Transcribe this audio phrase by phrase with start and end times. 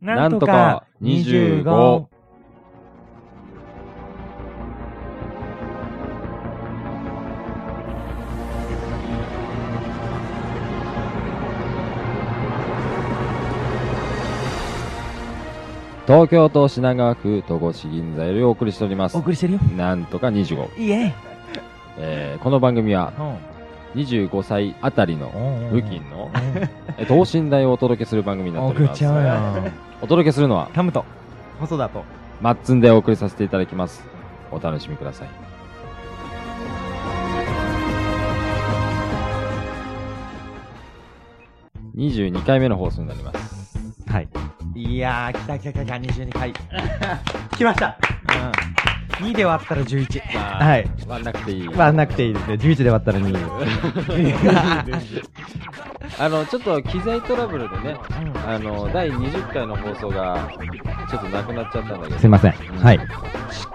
[0.00, 2.06] なんとか25。
[16.06, 19.20] 東京都品川区戸越銀座よりお送りしておりますお。
[19.20, 19.58] 送りしてるよ。
[19.76, 20.80] なんとか25。
[20.80, 21.14] いえ。
[21.98, 24.00] えーこの番組はうん。
[24.02, 25.32] 25歳あたりの
[25.72, 26.30] 付付近の
[26.98, 28.90] え等身大をお届けする番組になっております。
[28.90, 29.72] 送っちゃうよ。
[30.00, 31.04] お届けするのは、タムと、
[31.58, 32.04] 細田と。
[32.40, 34.04] マッツンでお送りさせていただきます。
[34.52, 35.28] お楽しみください。
[41.96, 43.76] 22回目の放送になります。
[44.08, 44.28] はい。
[44.76, 46.52] いやー、来た来た来た来た、22回。
[47.58, 47.98] 来ました。
[49.20, 49.26] うん。
[49.26, 50.34] 2で割ったら11。
[50.34, 50.88] まあはい。
[51.08, 51.68] 割んなくていい。
[51.68, 52.54] 割んなくていいですね。
[52.54, 53.34] 11で割ったら2。
[56.20, 60.48] あの、ちょっと機材トラブルでね、うんあの、第20回の放送が、
[61.08, 62.18] ちょっとなくなっちゃったんだけど。
[62.18, 62.54] すいません。
[62.72, 62.98] うんはい。
[62.98, 63.02] し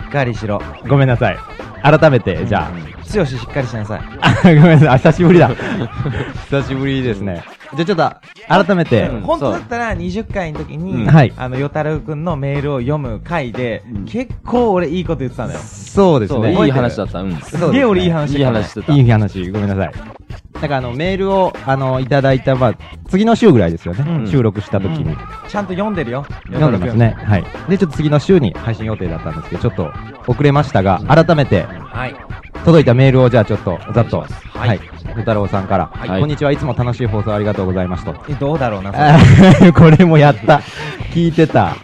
[0.08, 0.62] っかりしろ。
[0.88, 1.38] ごめんなさい。
[1.82, 4.02] 改めて、じゃうんあ、剛しっかりしなさい。
[4.56, 4.88] ごめんなさい。
[4.90, 5.50] あ久しぶりだ。
[6.50, 7.44] 久しぶりですね。
[7.76, 15.60] じゃあちょっと、改めて、うん本当だったら20回の時に、うんはいあの、よたろうくんのメールを読む回で、うん結構俺いいこと言ってたのよ。
[15.60, 16.66] そう、そうですね。
[16.66, 17.20] いい話だった。
[17.22, 17.36] うん。
[17.38, 18.94] すげえ俺いい話いい話してた。
[18.94, 19.92] いい話、ごめんなさい。
[20.64, 22.74] なんかあの、メールを、あの、いただいた、まあ、
[23.10, 24.06] 次の週ぐらいですよね。
[24.08, 25.14] うん収録した時に。
[25.50, 26.26] ちゃんと読んでるよ。
[26.54, 27.18] 読んでますね。
[27.20, 27.44] はい。
[27.68, 29.92] で、ちょっと次の週に配信予定だったんですけど、ちょっと
[30.26, 32.16] 遅れましたが、改めて、はい。
[32.64, 35.14] 届いたメールをじゃあちょっと、ざっと、お願いしますはい。
[35.16, 38.16] ふ太郎さんから、はいこんにちはいつも楽しい放送ありがとうございますと。
[38.30, 40.62] え、どうだろうな、そあー これもやった。
[41.14, 41.76] 聞いてた。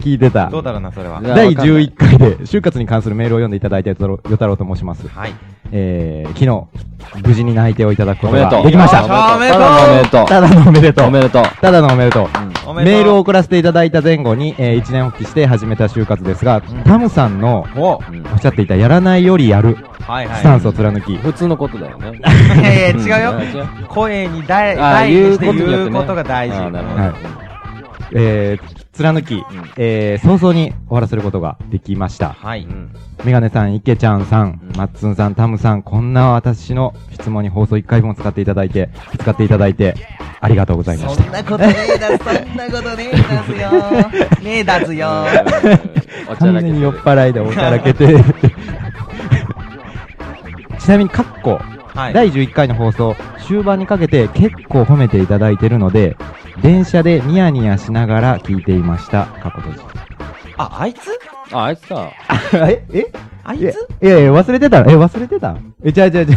[0.00, 0.52] 聞いてたれ。
[0.52, 1.20] どうだろうな、それは。
[1.20, 5.08] 第いやわかんない11回で、就活に関するメールを読んでいただいたよたろよたろうと申します。
[5.08, 5.34] はい。
[5.72, 6.88] えー、昨日、
[7.26, 8.64] 無事に内定をいただくことがおめでとう。
[8.66, 9.34] できました。
[9.34, 10.26] おめでとうただのおめでとう。
[10.26, 11.06] ただのおめでとう。
[11.06, 11.44] おめでとう。
[11.60, 12.28] ただのおめでとう。
[12.66, 17.98] おめでとうメールを送らせていただいた前後に、えー、1年発起して始めた就活ですが、タムさんのお
[18.36, 20.40] っしゃっていたやらないよりやるはいはい。
[20.40, 22.18] スタンスを貫き、普通のことだよね。
[22.18, 22.20] い
[22.62, 23.66] やいや、違うよ。
[23.88, 26.56] 声に大、あ大にして言うことが大事。
[26.56, 27.14] あーなるほどはい
[28.12, 29.44] えー、貫き、
[29.76, 32.32] えー、早々に終わらせることができました。
[32.32, 32.64] はい。
[32.64, 32.92] うん
[33.24, 39.96] メガネさん、イケちゃんさんう、んマッツンさん、タムさん、こんな私の質問に放送1回分使っていただいて、使っていただいて、
[40.40, 41.24] ありがとうございました。
[41.24, 43.70] そんなことねえだ、そんなことねえだすよ。
[44.40, 45.26] ねえだすよ。
[46.38, 48.16] 完全に酔っ払いでおちゃらけて。
[50.78, 51.60] ちなみに、カッコ、
[51.94, 52.12] はい。
[52.12, 53.16] 第11回の放送、
[53.48, 56.16] 終盤にかけて結構褒めていただいてるので、
[56.62, 59.26] 電車でニヤニヤしながら聞いていました。
[59.42, 59.78] 過去閉じ。
[60.56, 61.10] あ、あいつ？
[61.52, 62.10] あ、あいつか。
[62.68, 63.06] ええ？
[63.44, 63.62] あいつ？
[63.62, 66.36] いやいや、忘れてたえ、忘れてたえ、違う違う違う。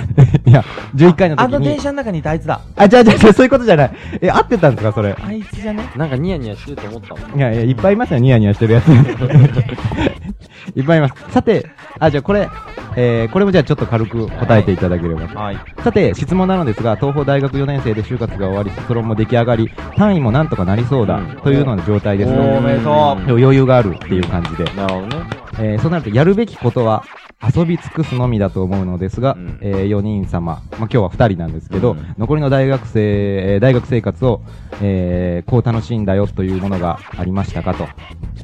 [0.51, 0.63] いや、
[0.95, 1.56] 11回の時に。
[1.56, 2.59] あの電車の中にいたあいつだ。
[2.75, 3.91] あ、違う違う違う、そういうことじゃない。
[4.22, 5.16] え、合ってたんですか、それ。
[5.22, 5.89] あいつじゃね？
[5.95, 7.38] なんかニヤニヤしてると思ったもん。
[7.38, 8.88] いやいや、いっぱいいますよ、ニヤニヤしてるやつ。
[10.75, 11.13] いっぱいいます。
[11.31, 11.66] さて、
[12.00, 12.50] あ、じゃあこれ、
[12.95, 15.38] えー、これもじゃあちょっと軽く答えていただければと。
[15.38, 15.57] はい。
[15.84, 22.40] さて、質問なのですが、東邦大学4年生で就活が終わり、卒論も出来上がり、単位もなんとかなりそうだ、うんというような状態ですと。
[22.41, 22.94] おめでとう。
[23.31, 24.66] 余裕があるっていう感じで。
[24.75, 25.23] なるほどね。
[25.59, 27.03] えーそうなると、やるべきことは、
[27.44, 34.41] 遊び尽くすのみだと思うのですが、うんえ4人様、まあ、今日は2人なんですけど、うん残りの大学生、えー大学生活を、
[34.81, 37.88] えーこう楽しんだよというものがありましたかと、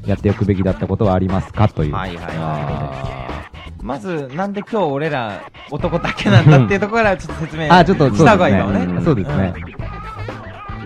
[0.07, 1.93] やっておくべきだったことはありますかという。
[1.93, 3.43] はいはいはあ
[3.81, 3.85] い。
[3.85, 8.79] まず、なんで今日俺ら男だけなんだっていうところからちょっと説明あ、ちょっと、した方がいいかもね。
[8.85, 9.53] うんそうですね。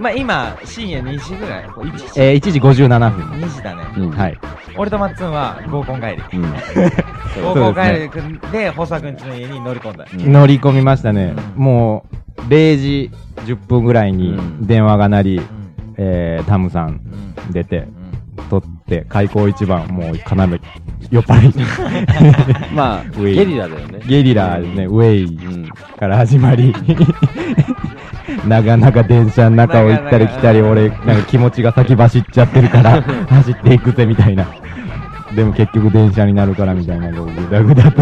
[0.01, 3.39] まあ今、深夜2時ぐらい ?1 時えー1時57分。
[3.39, 3.83] ?2 時だね。
[3.83, 4.37] ーうんはい。
[4.75, 6.23] 俺とマッツンは合コン帰り。
[6.33, 6.45] うん。
[7.45, 7.81] 合コン帰
[8.17, 10.05] りで、保坂くんちの家に乗り込んだ。
[10.11, 11.35] うん乗り込みましたね。
[11.55, 12.05] も
[12.39, 13.11] う、0時
[13.45, 15.43] 10分ぐらいにうん電話が鳴り、うん。
[15.97, 17.51] えータムさんうん。
[17.53, 22.73] 出てう、ん取って、開口一番、もう、要、酔っ払い。
[22.73, 23.99] まあ、 ゲリラだよね。
[24.07, 25.69] ゲリラね、ウェイうん。
[25.99, 26.73] から始まり、
[28.47, 34.47] 長々電車の中を行ったり来たり、俺、なんか気持ちが先走っちゃってるから、 走っていくぜ、みたいな。
[35.35, 38.01] でも結局電車になるから、みたいな、こうぐだぐだと。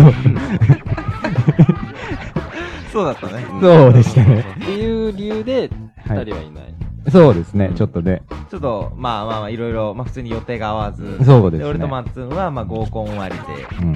[2.92, 3.46] そうだったね。
[3.62, 4.40] そうでしたね。
[4.40, 5.70] っていう理由で、
[6.08, 6.64] 二はい人はいない。
[7.10, 8.22] そうですね、ちょっとね。
[8.50, 11.24] ちょっと、まあまあまあ、いろいろ、まあ普通に予定が合わず。
[11.24, 11.70] そうですね。
[11.70, 13.42] 俺とマッツンは、まあ合コン終わりで、
[13.82, 13.94] うん。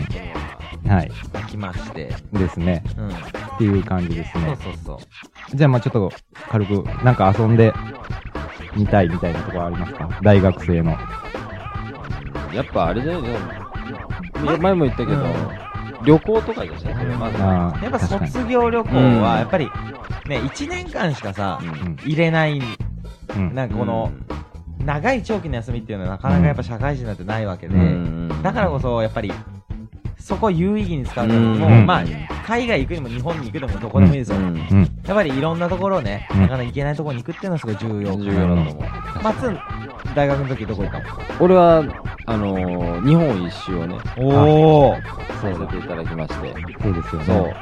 [0.88, 1.12] はい。
[1.34, 2.14] ま来まして。
[2.34, 2.84] ですね。
[2.98, 3.10] うん。
[3.10, 3.12] っ
[3.58, 4.58] ていう感じですそうね。
[4.62, 4.94] そうそ
[5.54, 5.56] う。
[5.56, 6.12] じゃあ、まあちょっと、
[6.50, 7.74] 軽く、なんか遊んで
[8.76, 10.10] みたいみたいなところありますか？
[10.22, 10.92] 大学生の。
[12.54, 13.22] やっぱあれじゃない
[14.46, 15.26] の前も言ったけど、
[16.06, 17.40] 旅行とかじゃないそれまず。
[17.84, 18.00] やっぱ。
[18.00, 19.72] 卒業旅行うんは、やっぱり、
[20.28, 22.60] ね、1年間しかさ、うんうん入れない、
[23.36, 23.56] うん。
[23.56, 24.12] なんかこの、
[24.80, 29.32] 長い長期の休みっていうのはなかなかやっぱ社会人なんてないわけで、うんだからこそやっぱり
[30.24, 31.86] そこを有意義に使うためにも、うん。
[31.86, 32.04] まあ
[32.48, 34.44] 海外行くにも日本に行くでもどこでもいいですよ、うん。
[34.46, 34.82] うん。
[35.06, 36.42] やっぱりいろんなところをね、うん。
[36.44, 38.16] なかなか行けないところに行くっていうのはすごい重要。
[38.16, 38.76] 重要だと思う。
[39.22, 39.60] まっつん
[40.16, 41.06] 大学の時どこ行ったの？
[41.42, 41.84] 俺は、
[42.26, 44.96] あのー、日本一周をね、おお
[45.42, 47.26] させていただきまして、そうですよね。
[47.26, 47.54] そう。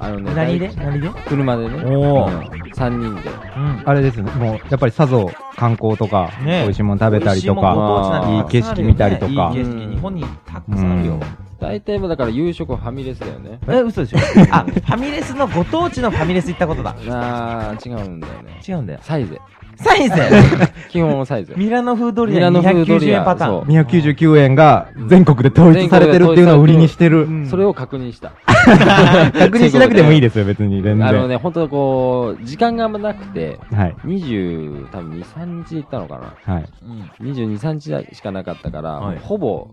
[0.00, 0.68] あのね、何で？
[0.76, 1.10] 何で？
[1.26, 2.54] 車でね、おー。
[2.54, 2.60] うん。
[2.72, 3.30] 3人で。
[3.56, 3.82] うん。
[3.84, 6.62] あれですね、もう、やっぱりさぞ観光とか、ね。
[6.62, 9.52] 美味しいもの食べたりとか、いい景色見たりとか。
[9.54, 11.20] いい景色日本にたくさんあるよ、
[11.60, 13.58] 大体もうだから夕食はファミレスだよね。
[13.68, 14.18] え嘘でしょ？
[14.50, 18.60] あファミレスのご当地のファミレス行ったことだあー、違うんだよね。
[18.66, 19.38] 違うんだよサイゼ。
[19.76, 20.14] サイズ
[20.90, 21.54] 基本はサイゼ。
[21.56, 27.22] ミラノ風ドリアミラノ風ド290リア円パターンそう299円が全国で統一されてるっていうのを売りにしてる。
[27.24, 28.32] うんそれを確認した。
[29.32, 30.82] 確認しなくてもいいですよ、別に。
[30.82, 31.06] 全然。
[31.08, 33.94] あのね、本当こう、時間があんまなくて、はい。
[34.04, 36.54] 20、多分2、3日で行ったのかな。
[36.54, 36.64] はい。
[37.20, 39.68] うん22、3日しかなかったから、はいほぼ、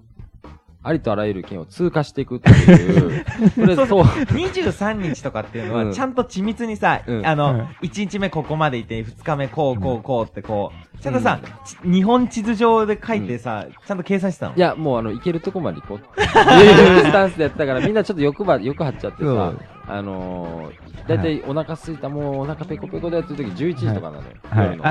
[0.88, 3.24] ありとあらゆる県を通過していくっていう、
[3.54, 5.88] とりあえずそう、23日とかっていうのうん。
[5.90, 7.18] はちゃんと緻密にさ、うん。
[7.18, 7.28] うん。
[7.28, 14.56] あの、1日目ここまで行って、2日目こうこうこうってこう、ちゃんとさ、ち日本地図上で書いてさ、ちゃんと計算してたの？
[14.56, 15.98] いや、もうあの、行けるとこまで行こう。
[16.00, 19.54] っていうスタンスでやったから、みんなちょっと欲ば、欲張っちゃってさ
[19.90, 21.44] あのー、だいたい。
[21.48, 24.24] お腹すいた、もうお腹ペコペコだよっていう時11時とかなのよ。
[24.50, 24.66] はい。
[24.66, 24.84] 夜の。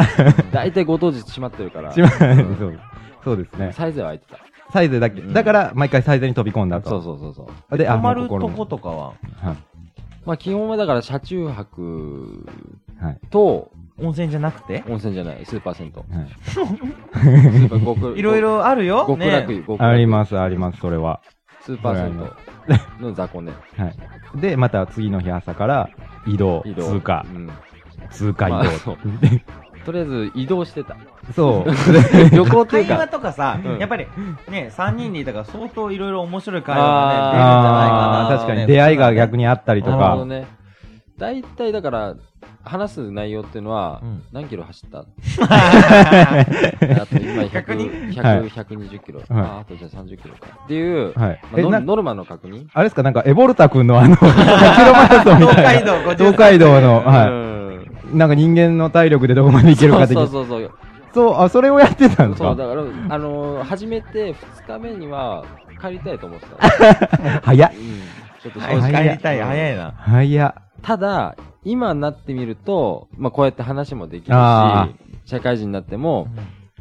[0.52, 2.04] だいたいご当日閉まってるから、そう。
[2.04, 2.81] うん
[3.26, 3.72] そうですね。
[3.72, 4.45] サイズは空いてた。
[4.70, 5.20] サイズだけ。
[5.20, 6.88] うんだから、毎回サイズに飛び込んだと。
[6.90, 7.78] そうそうそうそう。
[7.78, 9.56] で、あ泊まるとことかは、はい。
[10.24, 12.46] まあ基本はだから車中泊
[13.00, 13.18] はい。
[13.30, 14.82] と温泉じゃなくて？
[14.88, 16.16] 温泉じゃない、スーパー銭湯。
[16.18, 19.04] はいスーパー極 いろいろあるよ？
[19.06, 21.20] 極楽ね湯、極楽湯あります、あります、それは。
[21.60, 22.20] スーパー銭
[23.00, 23.52] 湯の雑魚ね。
[23.76, 24.40] はい。
[24.40, 25.90] で、また次の日朝から
[26.26, 26.82] 移動、移動。
[26.82, 27.50] 通過う、ん。
[28.10, 28.98] 通過移動まあそう。
[29.84, 30.96] とりあえず移動してた。
[31.34, 31.70] そう。
[32.34, 34.06] 旅行っていう会話か、とかさ、うんやっぱり
[34.49, 38.37] ね、3人でいたから相当いろいろ面白い会話がね、出るんじゃないかな。
[38.37, 39.37] 確かに出会いが逆に。
[39.43, 39.96] にあったりとか。
[39.96, 40.46] なるほどね。
[41.19, 42.14] 大体だから、
[42.62, 44.99] 話す内容っていうのはうん、何キロ走った？
[45.46, 49.20] あと今逆に100、はい100、120キロ。
[49.20, 50.49] はいああとじゃあ30キロか。
[50.64, 51.40] っていう、はい。
[51.52, 52.67] まあノノルマの確認？
[52.72, 55.84] あれですか、なんか、エボルタ君のあの、 100キロマラソンみたいな。
[55.84, 58.17] 東海道53東海道の、うはんい。
[58.17, 60.29] なんか人間の体力でどこまでいけるか的そうな。
[60.31, 60.70] そうそうそう。
[61.14, 65.44] そう、あ、それをやってたんですそう、かだから、あのー、始めて2日目には
[65.81, 67.41] 帰りたいと思ってた。
[67.43, 67.70] 早っ。
[67.73, 67.79] うん。
[68.43, 69.03] ちょっとはい、正直。
[69.05, 69.93] 帰りたい、早いな。
[69.97, 70.55] 早っ。
[70.82, 74.88] ただ、今になってみると、まあ、こうやって話もできるあ
[75.25, 76.29] し、社会人になっても、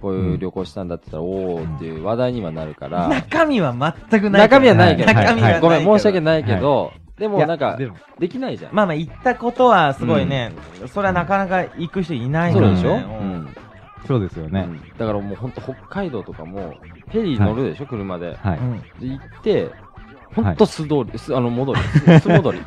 [0.02, 3.74] こういう旅行したんだって言ったら、おーっていう話題にはなるから、中身は
[4.10, 4.42] 全くない。
[4.44, 5.60] 中身はないけど、中身は。
[5.60, 7.90] ごめん、申し訳ないけど、でもなんかいや
[8.20, 8.76] できないじゃん。
[8.76, 10.52] まあまあ、行ったことはすごいね、
[10.88, 12.76] それはなかなか行く人いないからね。
[12.76, 13.08] そうでしょ？
[13.08, 13.56] ううんん。
[14.08, 14.66] そうですよね。
[14.68, 16.76] うんだからもうほんと北海道とかも、
[17.10, 18.36] フェリー乗るでしょ、車で。
[18.36, 18.58] はい。
[18.58, 19.70] うんで、行って、
[20.36, 22.60] ほんと素通り、すあの、戻り、す 素戻り。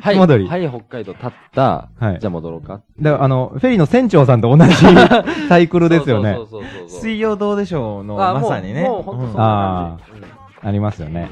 [0.00, 1.88] はい、素戻りはい、北海道立った。
[1.98, 2.80] はいじゃあ戻ろうか。
[3.00, 4.72] だから、あの、フェリーの船長さんと同じ
[5.48, 6.42] サイクルですよねそ。
[6.42, 7.00] うそうそう。
[7.00, 8.82] 水曜どうでしょうの、あまさにね。
[8.82, 10.26] もう、もうほんとそんうんな感じ。
[10.62, 11.30] ありますよね。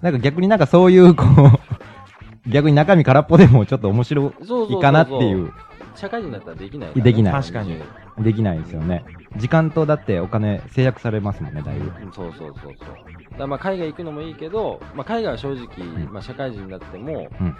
[0.00, 5.52] なんか逆になんかそういう、こう、逆に中身空っぽでもちょっと面白うんそうそうそうそういかなっていう、
[5.94, 7.78] 社会人だったらできないね、できない確かに
[8.18, 9.04] できないですよね。
[9.36, 11.92] 時間とだってお金制約されますもんね、だいぶ。
[12.04, 12.86] うんそうそうそうそ
[13.36, 13.38] う。
[13.38, 17.56] だまあ海外行くのもいいけど、まあ海外は正直、んまあ社会人になっても、うん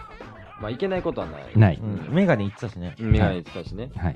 [0.60, 1.42] まあ行けないことはない。
[1.56, 1.80] ない。
[1.82, 2.94] うんメガネ行ってたしね。
[2.98, 3.90] メガネ言ってたしね。
[3.96, 4.14] はい。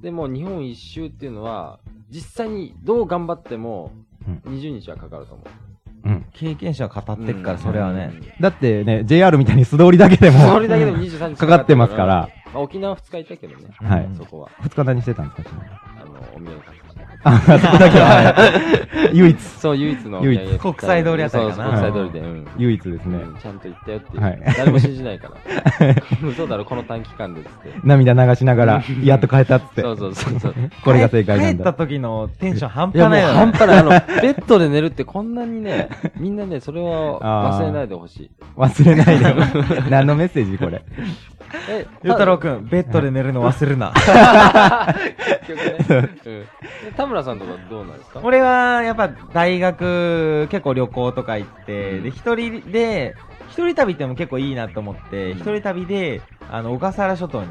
[0.00, 1.78] でも日本一周っていうのは、
[2.10, 3.92] 実際にどう頑張っても、
[4.46, 5.44] 20日はかかると思
[6.04, 6.08] う。
[6.08, 6.26] うん。
[6.32, 8.12] 経験者は語ってっから、それはね。
[8.40, 12.28] だってね、JR みたいに素通りだけでも、それだけでも23日かかってますから。
[12.54, 13.66] まあ、沖縄2日いたけどね。
[13.82, 14.50] はいそこは。
[14.62, 15.68] 二日何してたんですかちなみに
[16.00, 16.84] あの、お土産買って。
[17.24, 22.20] あ、そこだけは、は い唯一、そう、唯一の唯一国際通りあたりかな国際通りで。
[22.20, 22.46] うん。
[22.58, 23.16] 唯一ですね。
[23.16, 24.22] うんちゃんと行ったよっていう。
[24.22, 25.94] はい誰も信じないから。
[26.28, 27.72] 嘘だろ、この短期間でっつって。
[27.82, 29.92] 涙流しながら、やっと帰ったっつってそ。
[29.92, 30.54] うそうそうそう。
[30.84, 31.72] これが正解なん帰っただ。
[31.72, 33.22] 時のテンション半端ない。
[33.24, 33.78] 半端ない。
[33.78, 33.96] あの、ベ
[34.30, 38.30] ッドで寝るってこんなにね、みんなね、それを忘れないでほしい。
[38.56, 39.34] 忘れないでよ。
[39.90, 40.84] 何のメッセージこれ。
[41.68, 43.92] え、ゆうたろうくん、ベッドで寝るの忘れるな。
[45.46, 45.86] 結局ね。
[45.88, 46.40] うん。
[46.42, 46.46] で
[46.96, 48.20] 田村さんとかどうなんですか？
[48.22, 53.14] 俺は、やっぱ、大学、結構旅行とか行って、で、一人で、
[53.48, 56.20] 一人旅っても結構いいなと思って、一人旅で、
[56.50, 57.48] あの、小笠原諸島に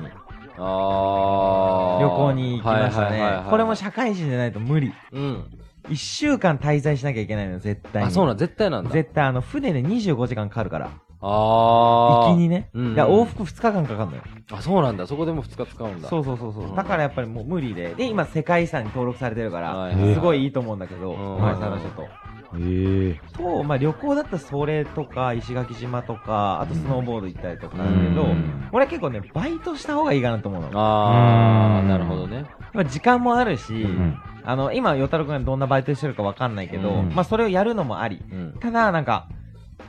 [0.58, 3.44] あー旅行に行きましたね。
[3.50, 4.94] これも社会人じゃないと無理。
[5.12, 5.44] うん。
[5.90, 8.08] 一週間滞在しなきゃいけないのよ、絶対に。
[8.08, 8.92] あ、そうなん、絶対なんだ。
[8.92, 10.90] 絶対、あの、船で25時間かかるから。
[11.26, 12.30] ああ。
[12.32, 12.70] 行きにね。
[12.74, 14.24] うんうんいや、往復2日間かかるのよ。
[14.52, 15.08] あ、そうなんだ。
[15.08, 16.10] そこでも2日使うんだ。
[16.10, 16.72] そうそうそうそうう。
[16.72, 17.96] んだからやっぱりもう無理で。
[17.96, 22.34] で、今世界遺産に登録されてるから、はいはいすごいいいと思うんだけど、うん小笠原諸島。
[22.56, 30.70] ええと、まあ旅行だったらそれとか、石垣島とか、あとスノーボード行ったりとかだけどうん、俺は結構ね、バイトした方がいいかなと思うの。
[30.80, 32.46] ああ、うんなるほどね。
[32.74, 34.20] まあ時間もあるし、うん。
[34.44, 38.22] あの、今、与太郎くんがどんなバイトしてるかわかんないけど、うんまあそれをやるのもあり。
[38.32, 38.54] うん。
[38.60, 39.28] ただ、なんか、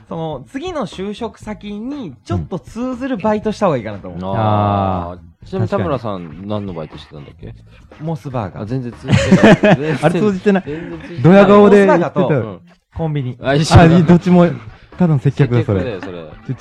[0.07, 4.35] その、次の就職先に、ちょっと通ずるバイトした方がいいかなと思う。
[4.35, 5.19] ああ。
[5.45, 7.49] ちなみに田村さん何のバイトしてたんだっけ？
[7.49, 7.53] あ、
[8.03, 8.65] モスバーガー。
[8.65, 9.99] 全然通じてない。
[10.01, 10.63] あれ通じてない。
[11.23, 12.41] ドヤ顔で大阪と言ってたよ。
[12.41, 12.61] うん。
[12.95, 14.47] コンビニあ、一緒あ、どっちも、
[14.97, 15.99] ただの接客だ、それ。
[16.01, 16.09] そ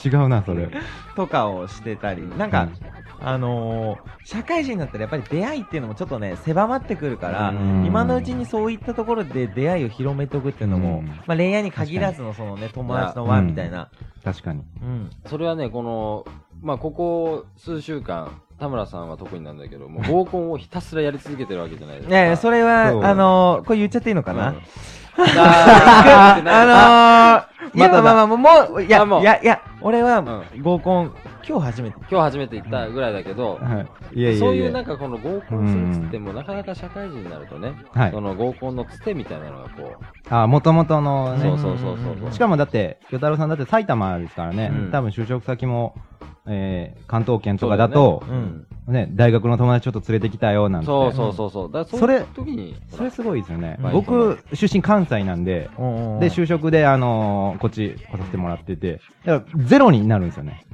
[0.08, 0.68] 違うな、それ。
[1.14, 2.68] とかをしてたり、なんか、
[3.20, 13.88] あのー、社会人になったらやっぱり出会いっていうのもちょっとね、狭まってくるから、うん今のうちにそういったところで出会いを広めておくっていうのも、うんまあ恋愛に限らずのそのね、友達の輪みたいな。
[14.24, 14.62] 確かに。
[14.82, 15.10] うん。
[15.26, 16.26] それはね、この、
[16.60, 22.14] まあ、ここ数週間、田村さんは特になんだけど、もう合コンをひたすらやり続けてるわけじゃないですか。
[22.14, 24.56] いやいや、それは、あのー、これ言っちゃっていいのかな、うん
[25.16, 26.42] あ
[27.60, 29.22] のー、いや、まただまあまあ、もう、いや、あもう。
[29.22, 31.14] いや、いや、俺はう合コン、
[31.46, 31.96] 今日初めて。
[31.98, 34.38] 今日初めて行ったぐらいだけど、はい。
[34.38, 38.10] そういうなんかこの合コンするっつっても、なかなか社会人になるとね、はい。
[38.10, 39.92] その合コンのつてみたいなのがこ
[40.30, 41.42] あ、もともとのう、ね。
[41.42, 42.32] そうそうそうそう。
[42.32, 44.90] しかもだって、与太郎さんだって埼玉ですからね、うん。
[44.90, 45.94] 多分就職先も、
[46.46, 48.42] えー、関東圏とかだとそうだよ
[48.86, 50.86] ねね大学の友達ちょっと連れてきたよなんて。
[50.86, 51.72] そうそうそうそう。
[51.72, 53.92] だからそれ時に、それすごいですよねうん。
[53.92, 60.64] 僕、出身関西なんで、うんで、就職で、あのーこっち来させてもらってて、だからゼロになるんですよね。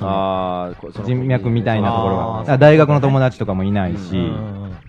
[0.00, 2.22] ああ、こその人脈みたいなところが。
[2.22, 4.12] あーだから大学の友達とかもいないし、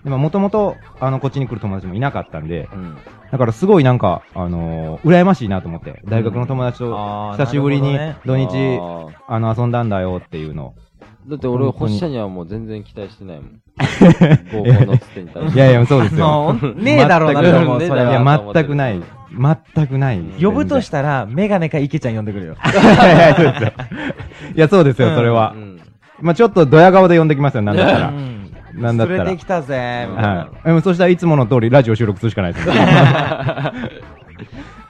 [0.04, 2.96] でももともと、あの、こっちに来る友達もいなかったんで、うん。
[3.32, 10.74] だからすごいなんか、あのー羨ましいなと思って、大学の友達とあー久しぶりになる土日、あーあの、遊んだんだよっていうのを。
[11.28, 13.60] だって俺、本当に星社にはもう全然期待してないもん。
[14.52, 15.56] 合コンのつてに対して。
[15.56, 16.74] いやいや、そうですあのよ。
[16.74, 18.10] ねえだろうなと思う、全くそれは。
[18.10, 19.00] いや、全くない。
[19.76, 20.20] 全くない。
[20.40, 22.56] 呼ぶとしたら、メガネか池ちゃん呼んでくるよ。
[22.62, 22.80] たら。
[22.80, 23.72] いやいや、そうですよ。
[24.56, 25.58] いや、そうですよ、それはう。
[25.58, 25.80] ん。
[26.20, 28.08] まあちょっとドヤ顔で呼んできますよ、なんだったら。
[28.08, 28.40] うん
[28.74, 30.28] なんだったら連れてきたぜ、みたいな。
[30.28, 30.66] はい。
[30.66, 32.74] でもそしたらいつもの通りラジオ収録するしかないですよ。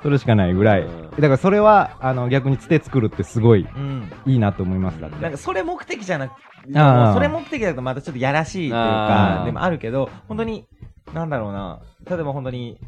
[0.02, 0.82] それしかないぐらい。
[0.82, 1.10] うん。
[1.10, 4.10] だからそれは、あの、逆につて作るってすごいうん。
[4.26, 5.00] いいなと思います。
[5.00, 5.20] だって。
[5.22, 6.32] なんか、それ目的じゃなく、
[6.66, 10.66] それ目的だとまたちょっとやらしいというかでもあるけど、本当に、
[11.14, 12.78] なんだろうな、例えば本当に、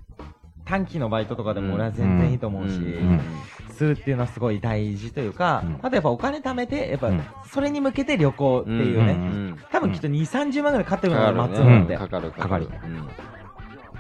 [0.64, 3.21] 短期のバイトとかでも俺は全然いいと思うし、うん。
[3.73, 5.78] するっていうのはすごい大事というか、うん。
[5.83, 9.57] あとやっぱお金貯めて、やっぱうん、それに向けて旅行っていうね。
[9.71, 11.99] 多分きっと2、30万ぐらいかかってるのが松尾なんて、ね。
[11.99, 12.69] かかる、かかる。
[12.85, 13.09] うん。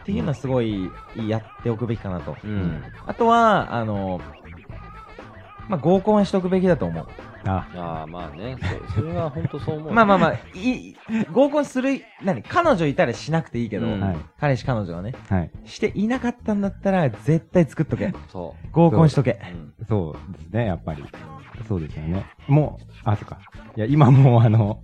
[0.02, 0.90] っていうのはすごい
[1.28, 2.36] やっておくべきかなと。
[2.44, 2.82] うん。
[3.06, 4.20] あとは、あの、
[5.68, 7.06] まあ、合コンはしとくべきだと思う。
[7.44, 8.56] あ、ああ、まあね。
[8.88, 9.92] そそれは本当そう思う。
[9.94, 10.96] まあまあまあ、い、
[11.32, 14.16] 合コンする、何彼女いたらしなくていいけど、うんはい。
[14.40, 15.50] 彼氏彼女はね、はい。
[15.64, 18.12] していなかったんだったら絶対作っとけ。
[18.28, 19.36] そ合コンしとけう。。
[19.80, 21.04] うんそうですね、やっぱり。
[21.68, 22.24] そうですよね。
[22.48, 23.38] もう、あ、そっか。
[23.76, 24.80] いや、今もうあの、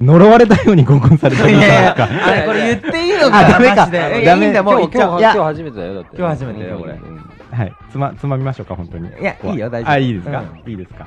[0.00, 2.08] 呪われたように合コンされてるじゃないですか。
[2.26, 3.86] あれこれ言っていいのあかダメか
[4.24, 4.98] ダメだ、もう今日。
[4.98, 6.16] 今日、初めてだよ、だって。
[6.16, 7.72] 今日初めてだよこれうんはい。
[7.90, 9.08] つま、つまみましょうか、本当に。
[9.08, 10.40] いやいいよ大丈夫あ、いいですか？
[10.66, 11.06] ういいですか？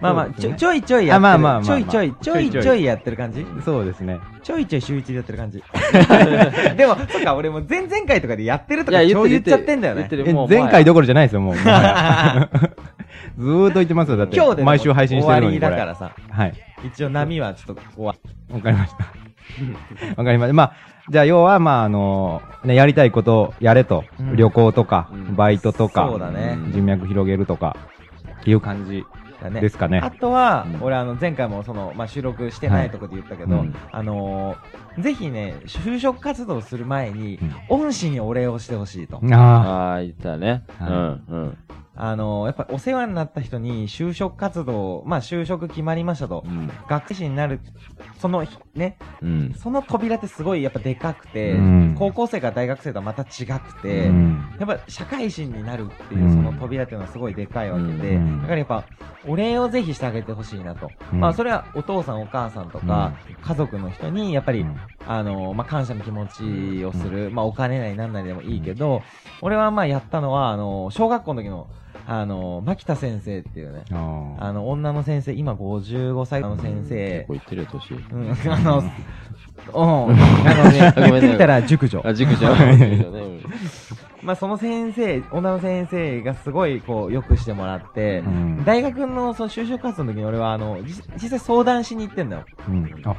[0.00, 1.20] まあまあ、ちょちょいちょいやってる。
[1.20, 3.46] あまあまあまあまあちょいちょい、ちょいちょいやってる感じ？
[3.64, 4.18] そうですね。
[4.42, 5.62] ちょいちょい週一でやってる感じ。
[6.76, 10.00] でも、そっか、俺も前々回とかでやってるといや、か超言ってる言っちゃってんだよね。
[10.00, 11.54] え言ってるもう前回どころじゃないですよ、もう。
[13.38, 14.36] ずーっと言ってますよ、だって。
[14.36, 15.60] 今日で毎週配信してるのに。
[15.60, 16.52] これ終わりだからさ、はい。
[16.84, 18.16] 一応波はちょっとここは。
[18.50, 19.04] わかりました。
[20.16, 20.52] わかりました。
[20.54, 20.72] まあ、
[21.08, 24.04] じゃあ、要は、まあ、あの、ね、やりたいことをやれと。
[24.18, 27.76] うん旅行とか、うんバイトとか、そうだね人脈広げるとか、
[28.40, 29.04] っていう感じ
[29.60, 30.00] ですかね。
[30.02, 34.56] あとは、うん俺あの前回もその、まあ、収録してないとこで言ったけど、はいうんあのー
[34.98, 39.20] ぜひね、就職活動する前に、うん恩師にお礼をしてほしいと。
[39.32, 40.64] あああ、言ったね。
[40.80, 40.94] うはいん、
[41.28, 41.58] うん。
[41.94, 46.42] あのーやっぱお世話になった人に就職活動、まあ就職決まりましたと。
[46.46, 46.70] うん。
[46.88, 47.60] 学士になる、
[48.18, 49.54] その日ね、うん。
[49.54, 53.58] その扉ってすごいやっぱでかくて、うん高校生から大学生とはまた違くあ。
[53.82, 58.84] て、うんやっぱ社会人になるっていううんその扉っていうのはすごいでかいわけで、うんだからやっぱ
[59.26, 60.90] お礼をぜひしてあげてほしいなと。
[61.12, 69.02] うんまあそれはお父さんお母さんとか、家族の人にやっぱり、うんあの、まあ感謝の気持ちをする、まあお金なりなんなりでもいいけど、
[69.40, 71.68] 俺はまあやったのは、あの、小学校の時の、
[72.06, 77.94] あの、牧田先生っていうね、あの、女の先生、今55歳の先結生構、言ってるよ、年。
[77.94, 78.90] うん、あの、うん、
[79.74, 82.02] あのね、 言ってみたら熟女。
[82.04, 82.78] あ、塾じゃん。
[82.78, 83.40] 塾女ね
[84.22, 92.44] まあその先生、女の先生がすごいこう、良くしてもらって、うん大学のその就職活動の時に俺はあの、じ実際相談しに行ってんだよ。
[92.68, 93.02] うん。
[93.04, 93.16] あ、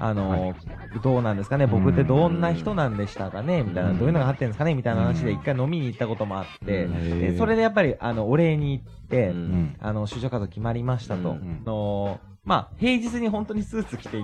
[0.00, 0.54] あの、
[1.02, 7.20] どうなんですかね僕ってどんな人なんでしたかねみたいな、うんどういうのがあってんですかねみたいな話で一回飲みに行ったこともあって、うん。
[7.20, 9.34] でそれでやっぱり、あの、お礼に行って。
[9.80, 11.30] あの、就職活動決まりましたと。
[11.30, 11.62] うん。
[11.64, 14.22] のまあ、平日に本当にスーツ着て、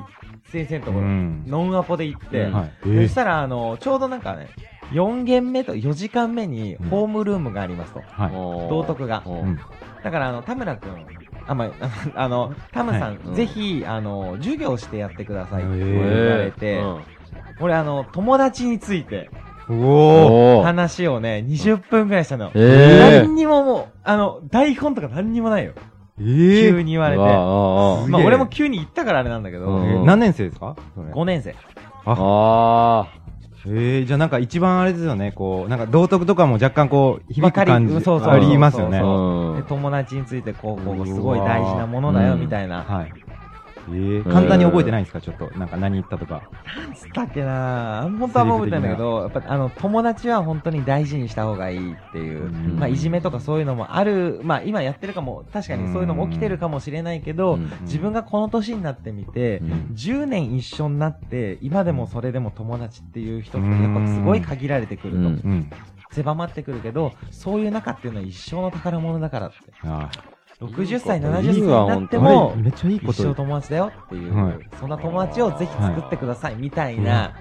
[0.50, 1.45] 先生のところ、うん。
[1.47, 2.52] ノンアポで行って、うん。
[2.54, 2.73] はい。
[2.83, 3.02] えー。
[3.02, 4.49] そしたら、あの、ちょうどなんかね、
[4.92, 8.04] 4限目と4時間目にホームルームがありますと。
[8.09, 8.30] はい。
[8.30, 9.23] 道徳が。
[10.02, 11.06] だから、あの、田村くん、
[11.48, 11.68] あ、まあ、
[12.14, 13.34] あの、田村さん、はい。
[13.34, 15.62] ぜひ、あの、授業してやってください。
[15.62, 16.82] ってへ言ーわれて、
[17.60, 19.30] 俺、あの、友達について。
[19.68, 22.50] お話をね、20分くらいしたの。
[22.54, 25.72] え何にももう、あの、台本とか何にもないよ。
[26.20, 26.70] えー。
[26.70, 27.22] 急に言われて。
[27.22, 29.66] まあ、俺も急に言ったからあれなんだけど、
[30.04, 30.76] 何年生ですか？
[30.94, 31.08] それ。
[31.12, 31.54] 5年生。
[32.04, 33.06] あ
[33.68, 39.00] えー、じゃあなんか一番あれですよね、こう、なんか道徳とかも若干こう、響く感じそうそうありますよね。
[39.68, 42.85] 友達についてこう、こう、すごい大事なものだよ、うんみたいな。
[43.02, 43.25] い。
[43.88, 45.20] えー、簡単に覚えてないんですか？
[45.20, 46.42] ちょっと、なんか何言ったとか。
[46.76, 48.08] なんつったっけな？
[48.18, 52.46] 本当は覚えてないんだけど、やっぱあの、友達は本当に大事にした方がいいっていう。
[52.46, 52.78] うん。
[52.78, 57.70] まあ、いじめとかそういうのもある、まあ、今やってるかも、確かにそういうのも起きてるかもしれないけど、うん。
[57.82, 59.70] 自分がこの年になってみて、うん。
[59.94, 65.30] 10年一緒になって、今でもそれでも友達っていう人ってやっぱすごい限られてくると。
[66.12, 69.56] 狭まってくるけど、そういう中っていうのは一生の宝物だからって。
[69.82, 70.10] あ
[70.60, 72.20] 60歳、いい70歳にわなってあ。
[72.20, 73.34] もめっちゃいいこと一生。
[73.34, 77.32] 友達だよっていう、はいそんな友達をぜひ作ってくださいみたいな、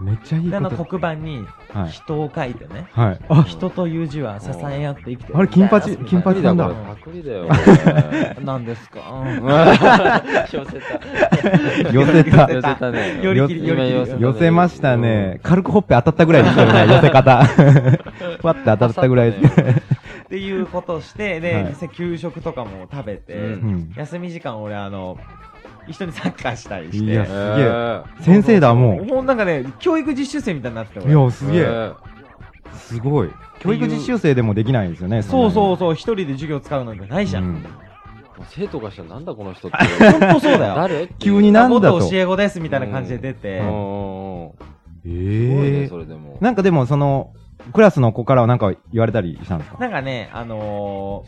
[0.00, 0.84] めっちゃいいであのこと。
[0.84, 1.90] 黒板にはい。
[1.90, 3.20] 人を書いてね、はい。
[3.28, 7.54] あ、人という字は支え合って生きてるあれ金八金八さんだパクリだよ、こ
[8.38, 9.00] れなんですか、
[10.52, 11.92] 寄せた。
[11.92, 12.52] 寄せた。
[12.52, 13.20] 寄せたね。
[13.20, 15.40] 寄り切り今寄り切りたね寄せましたね。。
[15.42, 17.44] 軽くほっぺ当たったぐらいですよね、寄せ方。
[18.40, 19.83] ふわって当たったぐらいです。
[20.34, 23.92] っていうことをして、で、はい実際給食とかも食べて、うんうん。
[23.96, 25.16] 休み時間俺あの、
[25.86, 29.04] 一緒にサッカーしたりして、いやえー先生だ、もう。
[29.04, 31.62] もうなんかね、教育実習生みたいになってていや、すげえ。
[31.62, 31.92] え
[32.76, 33.30] すごい。
[33.60, 35.22] 教育実習生でもできないですよね。
[35.22, 35.76] そうそうう。
[35.76, 37.44] そう、一人で授業使うなんてないじゃん。
[37.44, 37.66] うん
[38.50, 39.76] 生徒がしたらなんだこの人って。
[40.10, 40.74] ほんとそうだよ。
[40.74, 41.06] 誰？
[41.20, 44.50] 急になんだと元教え子ですみたいな感じで出て、うんうんうん
[45.06, 46.38] えすごいね、えそれでも。
[46.40, 47.32] なんかでも、その、
[47.72, 49.78] クラスの子からはなんか言われたりしたんですか？
[49.78, 51.24] なんかね、あの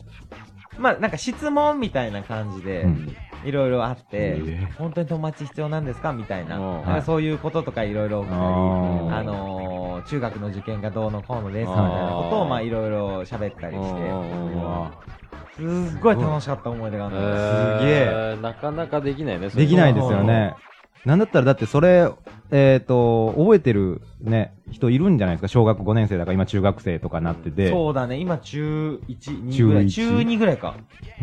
[0.76, 3.16] ー、まあ、なんか質問みたいな感じでう、ん。
[3.44, 4.68] いろいろあって、え。
[4.78, 6.12] 本当に友達必要なんですか？
[6.12, 7.02] みたいな。
[7.02, 13.94] そういうこととかいろいろ起きたり、あのー、中学の受験がどうのこうのですみたいなことを、まあ、いろいろ喋ったりし
[15.56, 17.16] て、すっごい楽しかった思い出がある
[17.80, 18.36] すげえ。
[18.42, 20.54] なかなかできないね、できないですよね。
[21.06, 22.10] なんだったらだってそれ、
[22.50, 25.48] えっ、と、覚えてるね、人いるんじゃないですか？
[25.48, 29.88] 小学5年生だから今中学生とかなってて、そうだね、今中1、2ぐらい。
[29.88, 30.74] 中中一2ぐらいか。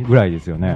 [0.08, 0.74] ぐらいですよね。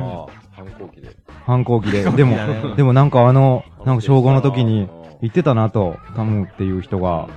[0.52, 1.16] 反抗期で。
[1.46, 2.04] 反抗期で。
[2.04, 4.90] でもでもなんかあの、なんか小5の時に
[5.22, 7.30] 言ってたなと、タムっていう人が、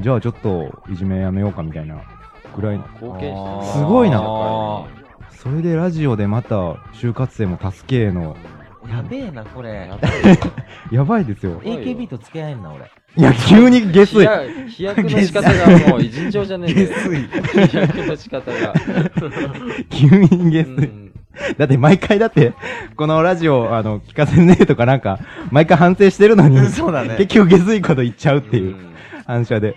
[0.00, 2.02] じゃあちょっといじめやめようかみたいな
[2.54, 2.76] ぐらい。
[2.76, 6.56] 貢献してるすごいな社それでラジオでまた
[6.94, 8.36] 就活生も助けへの、
[8.88, 9.90] やべえな、これ。
[10.92, 11.60] やばいですよ。
[11.64, 12.90] え AKB と付き合えんな、俺。
[13.16, 14.26] いや、急に下水。
[14.68, 16.86] 飛躍の仕方がもう尋常じゃねえ。
[16.86, 18.74] 下飛躍の仕方が。
[19.90, 20.86] 急に下う水。
[20.86, 21.12] ん
[21.58, 22.52] だって毎回だって、
[22.96, 25.18] このラジオ、あの、聞かせねえとかなんか、
[25.50, 28.94] 毎回反省してるのに、そうだね結局下水こと言っちゃうっていううん
[29.26, 29.76] 反射で。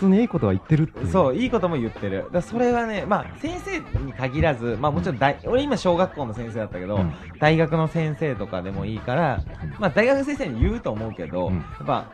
[0.00, 1.06] 普通にいいことは言ってるって。
[1.08, 2.24] そう、いいことも言ってる。
[2.32, 7.12] だそれはね、まあ、先生に限らず、まあもちろん大、俺今小学校の先生だったけど、うん。
[7.38, 9.44] 大学の先生とかでもいいから、
[9.78, 11.56] まあ大学の先生に言うと思うけど、うん。
[11.56, 12.10] やっぱ、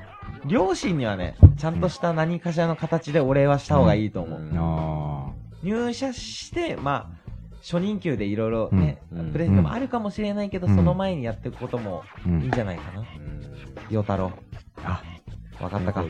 [0.47, 4.41] 両親にはね、ちゃんとした何かしらの形でお礼はした方がいいと思う。
[4.41, 4.59] うん。
[4.59, 7.27] あ入社して、まあ、
[7.63, 9.33] 初任給でいろいろね、うん。
[9.33, 10.75] プレゼントもあるかもしれないけど、うん。
[10.75, 13.01] その前にやっていくこともいいんじゃないかな。
[13.01, 13.41] うん。
[13.91, 14.33] 陽太郎。
[14.83, 15.05] あ、
[15.61, 16.05] わかったか。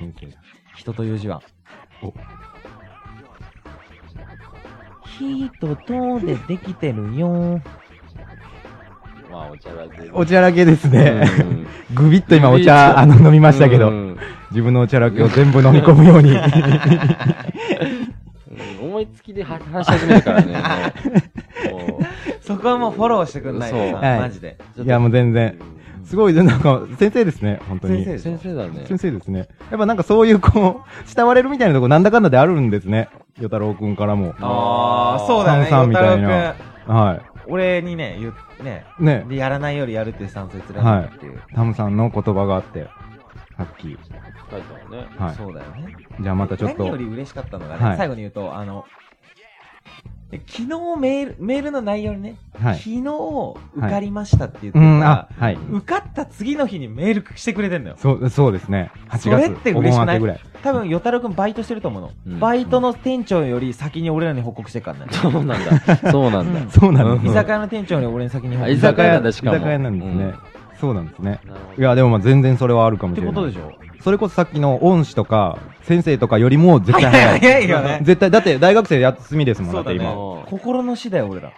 [0.00, 0.53] 先生だ。
[0.74, 1.42] 人という字は。
[2.02, 2.12] お
[5.18, 7.60] 人とでできてるよ。
[9.30, 10.10] まあ、お茶だけ。
[10.12, 11.22] お茶らけですね。
[11.40, 14.18] うんぐびっと今お茶、あの、飲みましたけど、うん
[14.50, 16.30] 自分のお茶らけを全部飲み込むように。
[16.30, 16.40] うん
[18.80, 20.54] 思いつきでは話し始めるからね。
[22.40, 24.56] そこはもうフォローしてくんないとそうさ、はいマジで。
[24.78, 25.58] いや、もう全然。
[26.04, 28.04] すごい、なんか、先生ですね、本当に。
[28.04, 28.84] 先生先生だね。
[28.86, 29.48] 先生ですね。
[29.70, 33.08] やっぱなんかそういう、こう、慕われるみたいなとこなんだかんだであるんですね。
[33.38, 34.34] 与太郎くんからも。
[34.40, 36.54] あー、そうだよね、さんみたいな
[36.86, 39.04] はくん俺にね、言っね、い。
[39.04, 41.42] ね、で、やらないよりやるっていうスタンスで貫いたっていう。
[41.54, 42.88] タムさんの言葉があって。
[43.56, 43.82] さっき。
[44.50, 45.06] 書いたね。
[45.18, 45.34] はい。
[45.34, 45.96] そうだよね。
[46.20, 49.13] じゃあまたちょっと何よ、り嬉しかったのがね、はい最後に言うと、あの、え
[50.46, 50.66] 昨日
[51.00, 53.00] メール、メールの内容にね、はい昨日
[53.76, 55.58] 受かりましたって言ってたうん、らあ、、はい。
[55.70, 57.96] 受かった次の日にメールしてくれてんのよ。
[57.98, 58.90] そう、そうですね。
[59.08, 59.22] 8月。
[59.22, 60.40] それって嬉しくない？
[60.62, 62.10] 多分、与太郎くんバイトしてると思うの。
[62.26, 65.06] うんバイトの店長より先に俺らに報告してっからね。
[65.12, 66.10] そうなんだ。
[66.10, 66.70] そうなんだ。
[66.72, 70.34] そうなんです居酒屋の店長より俺に先に報あ告して居酒屋なんだしかも居酒屋なんですね。
[70.80, 71.40] そうなんですね。
[71.78, 73.34] いや、でもまあ全然それはあるかもっしてれない。
[73.34, 73.72] ことでしょ？
[74.02, 77.40] それこそさっきの恩師とか、先生とかよりも絶対早い。
[77.40, 80.12] 早いよね絶対、だって大学生休みですもん、だって今。
[80.12, 80.44] ど。
[80.46, 81.52] 心の死だよ、俺ら。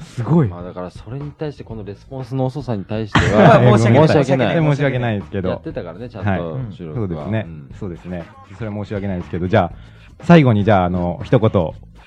[0.00, 0.48] すごい。
[0.48, 4.62] まあだからそれに対してこのレスポンスの遅さに対してはは、 申し訳ない申し訳ない。
[4.62, 5.62] 申し訳ないですけやどっ。
[5.62, 7.06] てたからね、ちゃんはいと収録は。
[7.08, 7.68] そうですねん。
[7.74, 8.24] そうですね。
[8.56, 9.72] それは申し訳ないですけど、じゃあ、
[10.20, 11.50] 最後にじゃあ、あの、一言、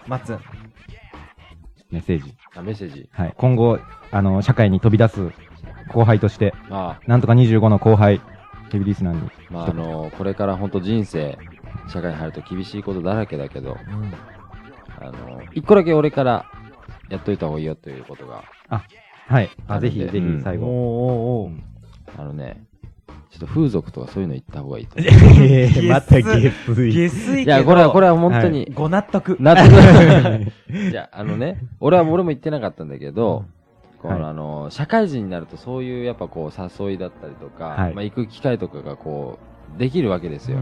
[0.07, 0.39] マッツン。
[1.91, 2.33] メッセージ。
[2.55, 3.09] あ、メッセージ。
[3.11, 3.33] はい。
[3.35, 3.79] 今後、
[4.11, 5.29] あの、社会に飛び出す
[5.87, 8.21] 後輩として、まなんとか25の後輩、
[8.71, 9.21] ヘビーリスナーに。
[9.21, 11.37] あ、まああの、これから本当人生、
[11.87, 13.77] 社会に入ると厳しいことだらけだけど、
[14.99, 16.45] あの、一個だけ俺から
[17.09, 18.43] やっといた方がいいよということが、
[19.27, 19.49] はい。
[19.67, 20.65] あ、ぜひ、ぜひうん、最後。
[20.65, 22.65] おーおーおーあのね、
[23.29, 25.07] ちょっと風俗とかそういうの言った方がいいと思う。
[25.45, 29.37] えーまた下水下水いや、これは、これは本当に、ご納得。
[29.39, 29.69] 納得。
[30.91, 33.56] いや、あのね、俺は、俺も言ってなかったんだけど、こは
[34.03, 39.39] いのあの、社会人になるとそういうやっぱこう誘いだったりとか、はいまあ行く機会とかがこ
[39.75, 40.59] う、できるわけですよ。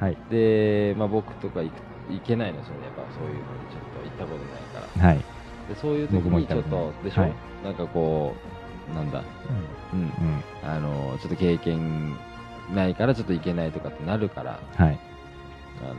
[0.00, 0.16] はい。
[0.30, 1.76] で、まあ僕とか行く
[2.10, 5.08] 行けないのですよね、やっぱそういうのにちょっと行ったことないから。
[5.08, 5.18] はい。
[5.68, 7.34] で、そういう時にちょっことでしょ、はい
[7.64, 8.34] なんかこ
[8.90, 9.24] う、なんだ、
[9.92, 10.42] うん、うん。
[10.62, 12.14] あの、ちょっと経験
[12.74, 14.98] ないからちょっと行けないとかってなるから、はい。
[15.82, 15.94] あの、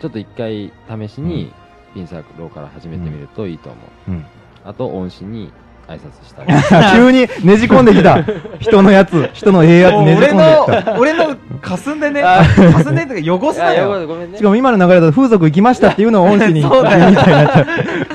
[0.00, 1.52] ちょっと一回試しに、
[1.94, 4.10] ピンサークルから始めてみるといいと思う。
[4.12, 4.24] うん。
[4.62, 5.52] あと、恩師に
[5.88, 6.52] 挨拶したり。
[6.94, 8.22] 急にねじ込んできた。
[8.58, 10.36] 人のやつ、人のええやつねじ込ん
[10.68, 10.98] できた。
[10.98, 12.22] 俺の、俺の、霞んでね、
[12.76, 14.06] 霞んでとか汚すなよ。
[14.06, 17.66] ごめんねしかも今の流れだと風俗行きましたっていうのを 恩師に言うみたいになっちゃ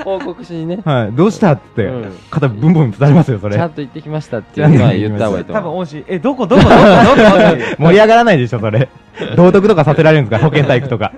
[0.03, 1.11] 報告しにねう。、はい。
[1.13, 3.69] どうしたってうん、肩ブンブン伝わりますよ、それちゃん。
[3.71, 5.79] と行ってきましたっていうのは言った方がいいと多分、思う。
[5.81, 7.75] 恩師、え、どこ、どこ、どこ、どこ、どこ？
[7.79, 8.87] 盛り上がらないでしょ、それ。
[9.35, 11.11] 道徳とかさせられるんですか、保健体育とか。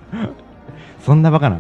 [1.06, 1.58] そんなバカな。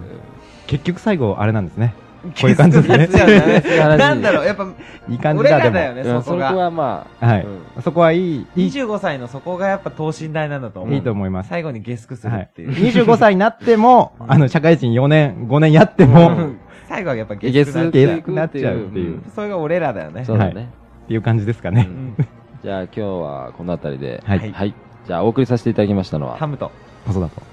[0.68, 1.94] 結局最後、あれなんですね。
[2.32, 3.98] こういう感じですね。
[3.98, 4.68] なんだろう、やっぱ、
[5.08, 5.76] いい感じ俺だ、でも。
[5.76, 6.54] らだよね、うんそこそこが。
[6.54, 7.82] はまあ、はいうん。
[7.82, 10.96] そこはいい、いい、25歳のそこがやっぱ等身大なんだと思う。
[10.96, 11.50] いいと思います。
[11.50, 12.42] 最後にゲスクするはい。
[12.44, 12.72] っていう。
[12.72, 16.52] 25歳になっても、あの、社会人4年、5年やっても、
[16.88, 20.24] 最後はやっぱゲゲススクなゲスっていくなっちゃうっていうそれが俺らだよね。
[20.24, 20.70] そうだね。
[21.08, 21.88] ていう感じですかね。
[21.90, 22.28] うん
[22.64, 24.74] じゃあ今日はこの辺りで、はいはい。
[25.06, 26.72] じゃあお送りさせていただきましたのは、ハムと。
[27.06, 27.44] 細田と。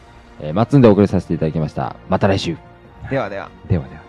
[0.41, 1.97] えー、マッツンでお送りさせていただきました。
[2.09, 2.57] また来週。
[3.11, 3.51] ではでは。
[3.69, 4.02] ではでは。